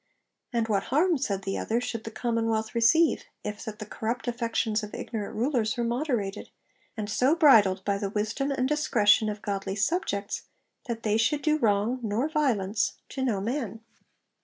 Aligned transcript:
'And 0.51 0.67
what 0.67 0.85
harm,' 0.85 1.19
said 1.19 1.43
the 1.43 1.59
other, 1.59 1.79
'should 1.79 2.05
the 2.05 2.09
Commonwealth 2.09 2.73
receive, 2.73 3.25
if 3.43 3.63
that 3.65 3.77
the 3.77 3.85
corrupt 3.85 4.27
affections 4.27 4.81
of 4.81 4.95
ignorant 4.95 5.35
rulers 5.35 5.77
were 5.77 5.83
moderated, 5.83 6.49
and 6.97 7.07
so 7.07 7.35
bridled 7.35 7.85
by 7.85 7.99
the 7.99 8.09
wisdom 8.09 8.49
and 8.49 8.67
discretion 8.67 9.29
of 9.29 9.43
godly 9.43 9.75
subjects 9.75 10.45
that 10.87 11.03
they 11.03 11.17
should 11.17 11.43
do 11.43 11.59
wrong 11.59 11.99
nor 12.01 12.27
violence 12.27 12.93
to 13.09 13.21
no 13.23 13.39
man?' 13.39 13.81